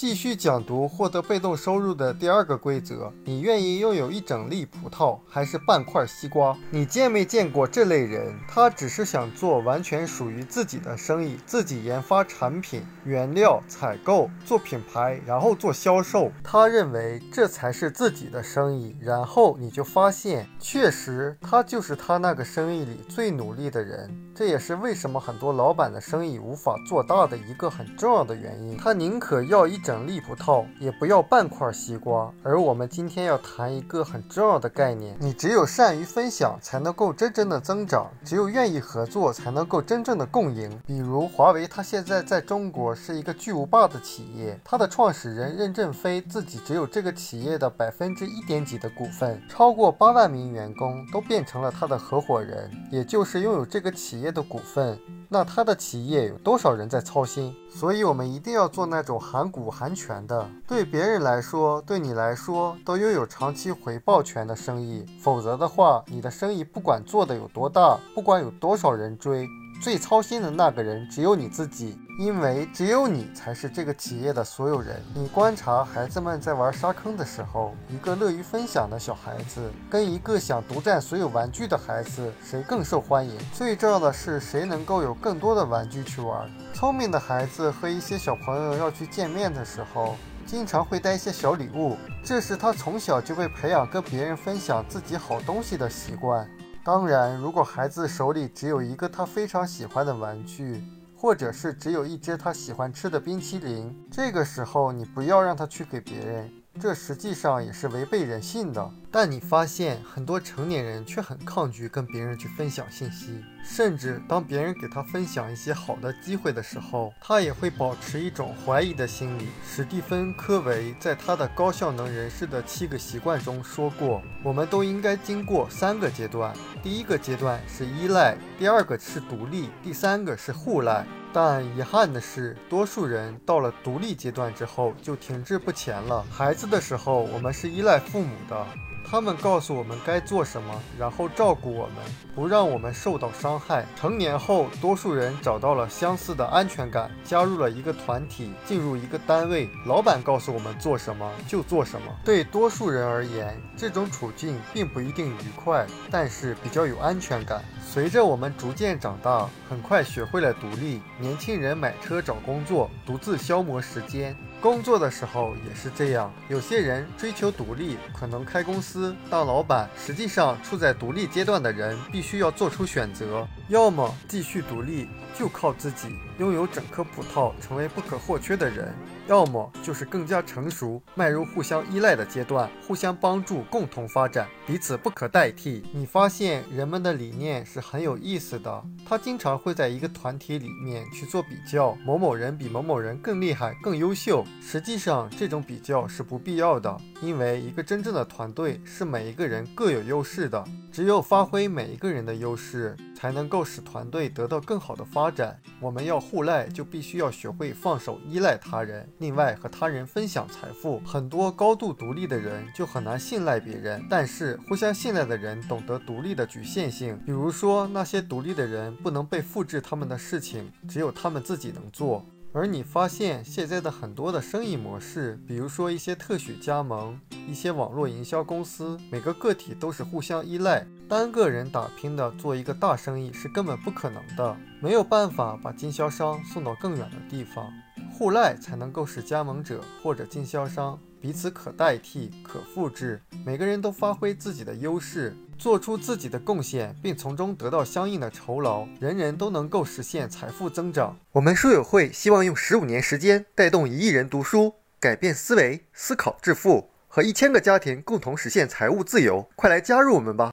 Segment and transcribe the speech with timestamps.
[0.00, 6.56] 继续讲读获得被动收入的第二个规则：你愿意拥有一整粒葡萄，还是半块西瓜？
[6.70, 8.34] 你见没见过这类人？
[8.48, 16.32] 他只是想做完全属于自己的生意，自己研发产品、原料、采购、做品牌，然后做销售。
[16.42, 18.96] 他认为这才是自己的生意。
[19.02, 24.10] 然后你就发现，确实他就是他那个生意里最努力的人。
[24.34, 28.78] 这也是为什么很多老板的生意无法做大的一个很重要的原因。
[28.78, 32.32] 他宁可要一整粒葡萄，也不要半块西瓜。
[32.42, 40.80] 而我们今天要谈一个很重要的概念：你只有善于分享，才能够真正的增长；只有愿意合作，才能够真正的共赢。
[40.86, 54.30] 比如华为，它现在在中国是一个巨无霸的企业，它的创始人任正非自己只有这个企业的百分之一点几的股份，超过八万名员工都变成了他的合伙人，也就是拥有这个企业。
[54.30, 54.96] 的股份，
[55.28, 57.52] 那他的企业有多少人在操心？
[57.68, 65.06] 所以，我们一定要做那种含股盘权的，对别人来说，对你来说都拥有长期回报权的生意。
[65.22, 69.48] 否则的话，你的生意不管做的有多大，不管有多少人追。
[69.80, 75.02] 最操心的那个人只有你自己，因为只有你才是这个企业的所有人。
[75.14, 83.38] 你观察孩子们在玩沙坑的时候，一个乐于分享的小孩子跟一个想独占所有玩具的孩子，谁更受欢迎？
[83.54, 86.46] 最重要的是，谁能够有更多的玩具去玩？
[86.74, 96.46] 聪明的孩子和一些小朋友要去见面的时候，经常会带一些小礼物，这是他从小就被培养跟别人分享自己好东西的习惯。
[96.82, 100.82] 当然，如果孩子手里只有一个他非常喜欢的玩具，
[101.14, 106.50] 或者是只有一只他喜欢吃的冰淇淋，这个时候你不要让他去给别人。
[106.78, 119.48] 这实际上也是违背人性的，但你发现很多成年人却很抗拒跟别人去分享信息，甚至当别人给他分享一些好的机会的时候，他也会保持一种怀疑的心理。
[119.68, 131.04] 史蒂芬·科维在他的《高效能人士的七个习惯》中说过，我们都应该经过三个阶段，第一个阶段是依赖，第二个是独立，第三个是互赖。
[131.32, 136.24] 但遗憾的是，多数人到了独立阶段之后就停滞不前了。
[136.30, 138.66] 孩子的时候，我们是依赖父母的。
[139.02, 141.96] 他们告诉我们该做什么，然后照顾我们，
[142.32, 143.84] 不让我们受到伤害。
[143.96, 152.06] 成年后，多数人找到了相似的安全感，加入了一个团体，进入一个单位，老板告诉我们做什么就做什么。
[152.24, 157.64] 对多数人而言，这种处境并不一定愉快，但是比较有安全感。
[157.84, 161.00] 随着我们逐渐长大，很快学会了独立。
[161.20, 164.34] 年轻人买车找工作，独自消磨时间。
[164.60, 169.88] 工作的时候也是这样，有些人追求独立，可能开公司当老板。
[169.96, 178.94] 实际上，处在独立阶段的人必须要做出选择：要么继续独立，就靠自己，拥有整颗葡萄，成为不可或缺的人。
[179.26, 185.82] 要么就是更加成熟，迈入互相依赖的阶段，互相帮助，共同发展，彼此不可代替。
[185.94, 194.44] 你发现人们的理念是很有意思的，他经常会在一个团体里面去做比较，某某人比某某人更厉害、更优秀。
[194.60, 202.96] 实际上，这种比较是不必要的，因为一个真正的团队是每一个人各有优势的，只有发挥每一个人的优势。
[203.20, 205.60] 才能够使团队得到更好的发展。
[205.78, 209.06] 我们要互赖，就必须要学会放手依赖他人。
[209.18, 211.02] 另外，和他人分享财富。
[211.04, 217.20] 很多高度独立的人就很难信赖别人，但是互相信赖的人懂得独立的局限性。
[217.26, 222.24] 比如说，那些独立的人不能被复制他们的事情，只有他们自己能做。
[222.52, 237.72] 而你发现现在的很多的生意模式，比如说一些特许加盟、一些网络营销公司，每个个体都是互相依赖，单个人打拼的做一个大生意是根本不可能的，没有办法把经销商送到更远的地方，
[238.12, 240.98] 互赖才能够使加盟者或者经销商。
[241.20, 251.18] 彼此可代替、可复制，每个人都发挥自己的优势，做出自己的贡献，并从中得到相应的酬劳，人人都能够实现财富增长。
[251.32, 259.50] 我们书友会希望用十五年时间带动一亿人读书，改变思维，思考致富，和一千个家庭共同实现财务自由。
[259.54, 260.48] 快来加入我们吧！